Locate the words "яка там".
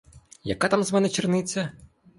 0.53-0.83